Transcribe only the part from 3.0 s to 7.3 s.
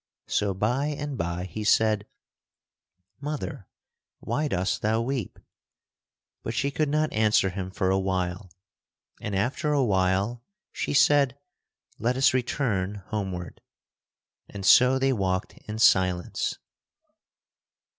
"Mother, why dost thou weep?" But she could not